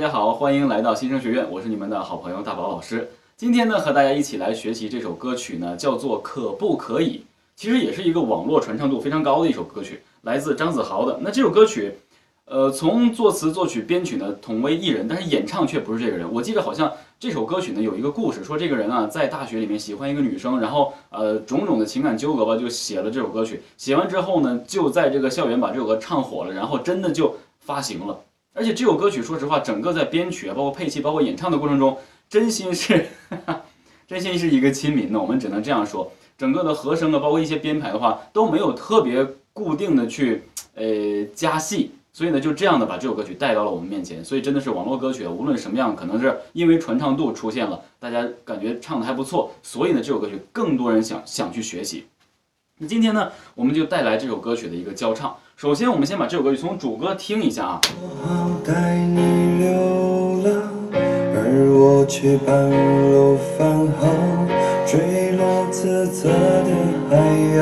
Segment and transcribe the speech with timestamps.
[0.00, 3.06] 大家好，欢迎来到新生学院，我是你们的好朋友大宝老师。
[3.36, 7.18] 今天呢，和大家一起来学习这首歌曲呢，叫做《可不可以》，
[7.54, 11.18] 其实也是一个网络传唱度非常高的一首歌曲，来自张子豪的。
[11.20, 11.92] 那这首歌曲，
[12.46, 16.26] 呃，从作词、作曲、编曲呢同为一人，但是演唱却不是这个人。
[16.32, 23.60] 我记得好像这首歌曲呢有一个故事，说这个人啊在大学里面喜欢一个女生，然后呃种种的情感纠葛吧，就写了这首歌曲。
[23.76, 28.18] 写完之后呢，就在这个校园把这首歌唱火了，然后真的就发行了。
[28.52, 31.96] 而且这首歌曲，说实话，整个在编曲啊，包括配器，包括演唱的过程中，
[32.28, 33.06] 真心是，
[34.08, 35.20] 真心是一个亲民的。
[35.20, 40.42] 我们只能这样说，整个的和声啊，包括一些编排的话，都没有特别固定的去
[40.74, 44.22] 呃加戏，所以呢，就这样的把这首歌曲带到了我们面前。
[44.24, 52.06] 所以真的是网络歌曲，无论什么样，可能是因为传唱度出现了，大家感觉唱的还不错，所以呢，这首歌曲更多人想想去学习。
[52.78, 55.36] 那今天呢，我们就带来这首歌曲的一个教唱。
[55.60, 57.80] 首先，我们先把这首歌曲从主歌听一下啊。
[58.00, 59.68] 我好带你流
[60.42, 60.56] 浪，
[61.34, 61.38] 而
[61.78, 62.70] 我却半
[63.12, 63.68] 路返
[64.00, 64.08] 航，
[64.86, 66.70] 坠落自责的
[67.10, 67.16] 海
[67.58, 67.60] 洋。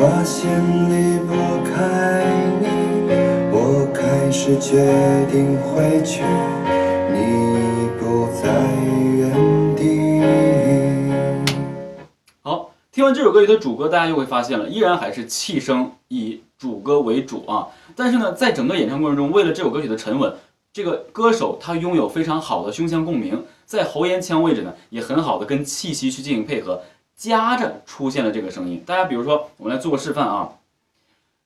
[0.00, 0.50] 发现
[0.90, 1.30] 离不
[1.62, 2.26] 开
[2.58, 2.66] 你，
[3.52, 4.84] 我开始决
[5.30, 6.24] 定回去，
[7.12, 8.50] 你不在
[13.04, 17.68] 听完这首歌曲的主歌，大家就会发现了，依然还是气声以主歌为主啊。
[17.94, 20.34] 但是呢，在整个演唱过程中，为了这首歌曲的沉稳，
[20.72, 26.80] 这个歌手他拥有非常好的胸腔共鸣，在喉咽腔位置呢，也很好的跟气息去进行配合，
[27.14, 28.82] 夹着出现了这个声音。
[28.86, 30.48] 大家比如说，我们来做个示范啊。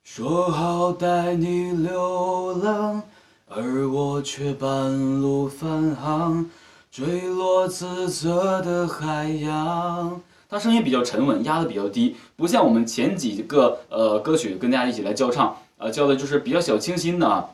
[0.05, 3.03] 说好带你流浪，
[3.49, 6.49] 而我却半路返航，
[6.89, 10.21] 坠落自责的海洋。
[10.49, 17.51] 它声音比较沉稳，压的比较低，不像我们前几个呃歌曲跟大家一起来教唱，呃教的就是比较小清新的啊。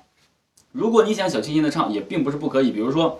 [0.71, 2.71] 如果你想小清新的唱，也并不是不可以。
[2.71, 3.19] 比如说，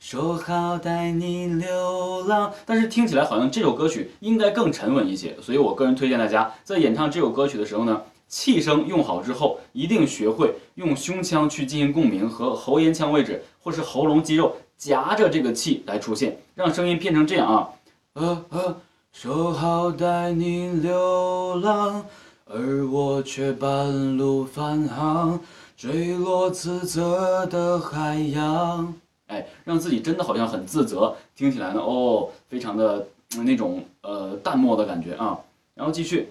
[0.00, 17.68] 说好带你流浪，但是听起来好像这首歌曲应该更沉稳一些，所以我个人推荐大家在演唱这首歌曲的时候呢，气声用好之后，一定学会用胸腔去进行共鸣和喉咽腔位置或是喉咙肌肉夹着这个气来出现，让声音变成这样啊，
[18.14, 18.76] 呃呃。
[19.12, 22.04] 说好带你流浪，
[22.46, 25.38] 而我却半路返航，
[25.76, 28.92] 坠落自责的海洋。
[29.26, 33.06] 哎，让自己真的好像很自责，听起来呢，哦，非常的
[33.36, 35.38] 嗯那种呃淡漠的感觉啊。
[35.74, 36.28] 然后继续，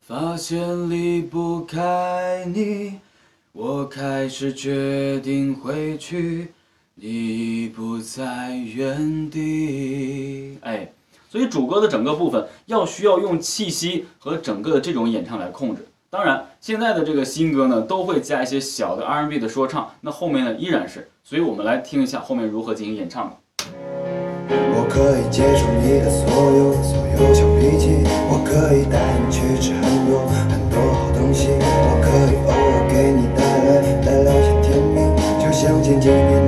[0.00, 3.00] 发现离不开你，
[3.52, 6.52] 我开始决定回去，
[6.94, 10.58] 你不在原地。
[10.60, 10.92] 哎。
[11.28, 15.86] 所以主歌的整个部分要需要用气息和整个的这种演唱来控制。
[16.10, 21.10] 当然，现在的这个新歌呢，都会加一些小的 R&B 的说唱，那后面呢依然是。
[21.22, 23.36] 所以我们来听一下后面如何进行演唱。
[24.48, 28.00] 我可以接受你的所有所有小脾气，
[28.32, 34.96] 我可以带你去吃很多很多好东西，我可以偶尔给你带来带来些甜蜜，
[35.36, 36.47] 就像前几年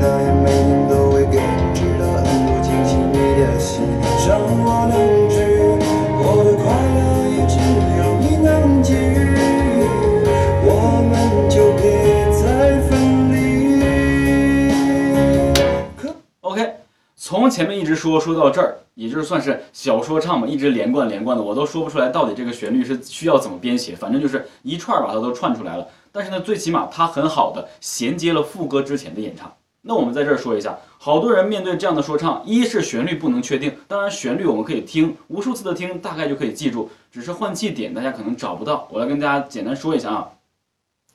[17.51, 25.87] 前面一直说说到这儿，也就是算是小说唱嘛，一直连贯连贯的，我都说不出来到底这个旋律是需要怎么编写，反正就是一串把它都串出来了。
[26.13, 29.53] 但是呢，最起码它很好的衔接了副歌之前的演唱。
[29.83, 38.87] 那我们在这儿说一下，好多人面对这样的说唱，一是旋律不能确定，当然旋律我们可以听无数次的听，大概就可以记住，只是换气点大家可能找不到。
[38.91, 40.29] 我来跟大家简单说一下啊，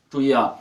[0.09, 0.55] 注意啊，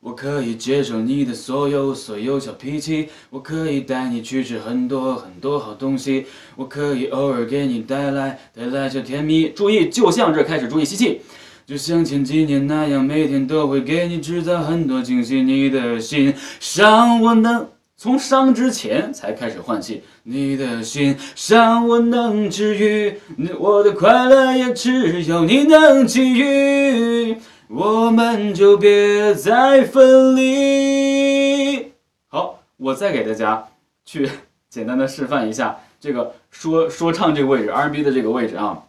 [0.00, 6.26] 我可以接受你的所有所有小脾气，我可以带你去吃很多很多好东西，
[6.56, 9.48] 我可以偶尔给你带来带来小甜蜜。
[9.48, 11.20] 注意，就像这开始，注意吸气。
[11.66, 15.42] 就像前几年那样，每天都会给你制造很多惊喜。
[15.42, 23.14] 你的心伤我能从伤之前才开始换气，你的心伤我能治愈，
[23.58, 27.36] 我的快乐也只有你能给予，
[27.70, 31.92] 我们就别再分离。
[32.28, 33.68] 好，我再给大家
[34.06, 34.26] 去
[34.70, 38.84] 简单的示范一下这个说说唱这个位置，R&B 的这个位置啊。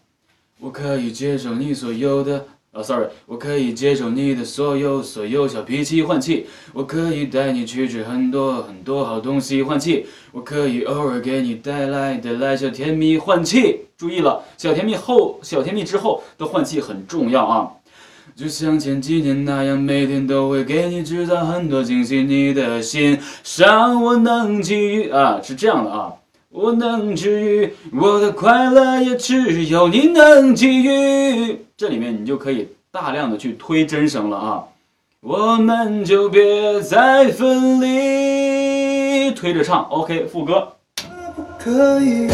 [0.61, 2.45] 我可以接受你所有的。
[2.71, 13.87] 啊、s o r r y 我可以接受你的所有所有小脾气换气，我可以带你去吃很多很多好东西换气，我可以偶尔给你带来带来小甜蜜换气。
[13.97, 17.71] 注意了，小甜蜜后小甜蜜之后的换气很重要啊。
[18.35, 26.13] 就像前几年那样，每天都会给你制造很多惊喜，你的心上我能给予啊，是这样的啊，
[26.49, 31.65] 我能治愈我的快乐，也只有你能给予。
[31.75, 34.63] 这里面你就可以大量的去推真声了啊，
[35.21, 40.69] 我们就别再分离，推着唱，OK，副歌。
[41.57, 42.29] 可以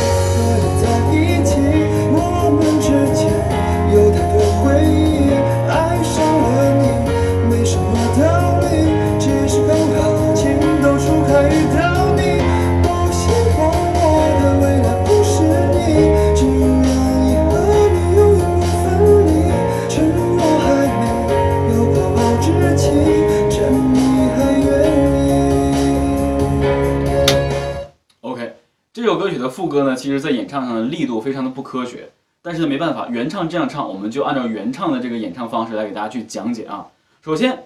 [29.56, 32.10] 副歌呢，其实在演唱上的力度非常的不科学，
[32.42, 36.88] 但是呢没办法，原唱这样唱，我们就按照原唱的这个演唱方式来给大家去讲解啊。
[37.24, 37.64] 首先，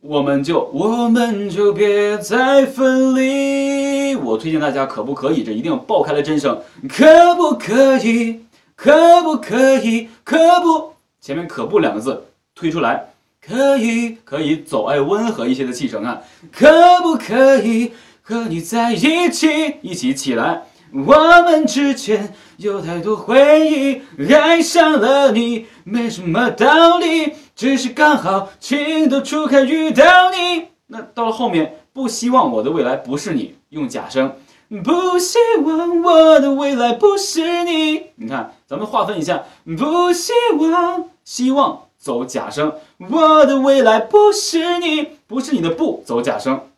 [0.00, 6.58] 我们就我们就别再分离，我推荐大家可不可以，这一定要爆开了真声，
[6.88, 8.40] 可不可以，
[8.74, 12.24] 可不可以，可不，前面可不两个字
[12.54, 13.08] 推出来，
[13.46, 17.92] 可以可以走哎温和一些的气声啊，可不可以？
[18.22, 20.62] 和你在一起，一起起来。
[20.94, 24.00] 我们之间有太多回忆，
[24.32, 30.68] 爱上了你没什么道理，只是刚好情窦初开遇到你。
[30.86, 34.36] 那到了后面，不希望我的未来不是你，用假声。
[34.84, 38.10] 不希望我的未来不是你。
[38.14, 39.42] 你看，咱们划分一下，
[39.76, 40.32] 不希
[40.70, 42.72] 望，希望走假声，
[43.10, 46.68] 我的未来不是你，不是你的不走假声，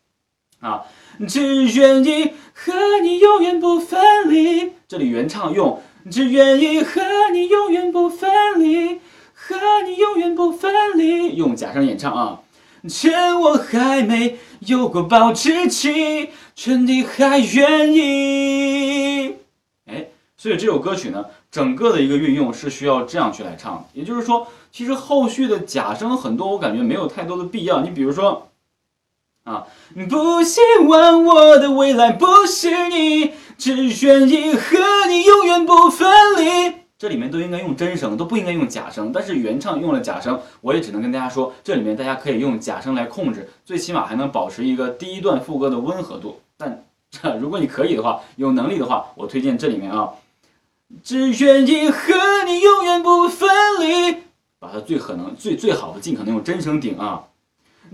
[0.60, 0.84] 啊。
[1.26, 2.72] 只愿意和
[3.02, 4.72] 你永远不分离。
[4.86, 5.80] 这里原唱用
[6.10, 7.00] “只愿意和
[7.32, 9.00] 你永远不分离，
[9.32, 12.40] 和你永远不分离”，用假声演唱啊。
[12.88, 19.36] 趁我还没有过保质期，趁你还愿意。
[19.86, 23.88] 哎，所以这首歌曲呢，整个的一个运用是需要这样去来唱。
[23.92, 27.80] 也就是说，其实后续的假声很多，我感觉没有太多的必要。
[27.80, 28.45] 你比如说。
[29.46, 29.64] 啊！
[30.10, 34.76] 不希望我的未来不是你，只愿意和
[35.08, 36.74] 你永远不分离。
[36.98, 39.12] 这里面都应该用真声，都不应该用假声。
[39.12, 46.40] 但是原唱用了假声，我也只能跟大家说，这里面大家可以用假声来控制，最起码还能保持一个第一段副歌的温和度。
[46.56, 46.84] 但
[47.38, 50.10] 如果你可以的话，有能力的话，我推荐这里面啊，
[51.04, 52.14] 只愿意和
[52.46, 53.48] 你永远不分
[53.80, 54.16] 离，
[54.58, 57.22] 把它最可能最最好的尽可能用真声顶啊。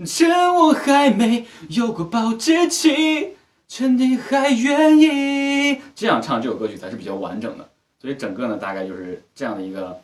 [0.05, 3.35] 趁我还没有过保质期，
[3.67, 7.69] 趁你还愿意，这样唱这首歌曲才是比较完整的。
[7.99, 9.99] 所以整个呢，大概就是这样的一个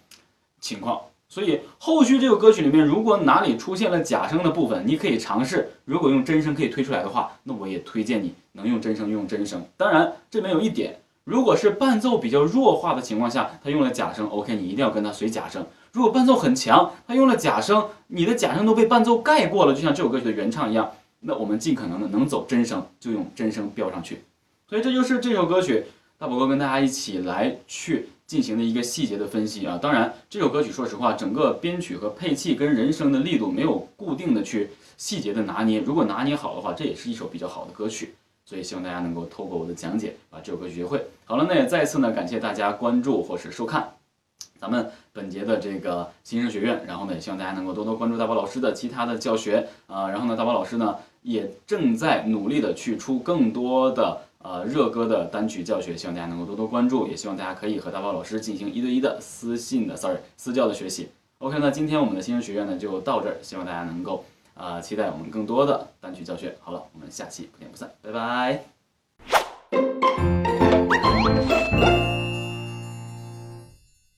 [0.62, 1.00] 情况。
[1.28, 9.64] 所以后续这首歌曲里面，如果哪里出现了假声的部分，你可以尝试，如果用真声可以推出来的话，那我也推荐你能用真声用真声。
[9.78, 15.66] 当然，这边有一点，如果是伴奏比较弱化的情况下，他用了假声，OK，你一定要跟他随假声。
[15.92, 20.92] 如果伴奏很强，他用了假声，你的假声都被伴奏盖过了，就像这首歌曲的原唱一样，
[21.22, 24.22] 那我们尽可能的能走真声就用真声标上去。
[24.68, 25.86] 所以这就是这首歌曲
[26.18, 29.80] 大宝哥跟大家一起来去进行的一个细节的分析啊。
[29.82, 38.14] 当然，这首歌曲说实话，整个编曲和配器跟人声的力度没有固定的去细节的拿捏，如果拿捏好的话，这也是一首比较好的歌曲。
[38.46, 41.04] 所以希望大家能够透过我的讲解把这首歌曲学会。
[41.26, 43.99] 好了，那也再次呢感谢大家关注或是收看。
[44.60, 61.10] 咱们本节的这个新生学院，然后呢，也希望大家能够多多关注大宝老师的其他的教学，呃，然后呢，大宝老师呢也正在努力的去出更多的呃热歌的单曲教学，希望大家能够多多关注，也希望大家可以和大宝老师进行一对一的私信的，sorry，私教的学习。
[61.38, 66.58] OK，那今天我们的新生学院呢就到这儿，希望大家能够呃期待我们更多的单曲教学。
[66.60, 68.66] 好了，我们下期不见不散，拜拜。